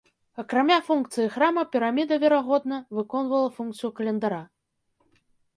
Акрамя 0.43 0.77
функцыі 0.87 1.27
храма 1.35 1.65
піраміда, 1.75 2.17
верагодна, 2.23 2.79
выконвала 3.01 3.53
функцыю 3.59 3.93
календара. 4.01 4.41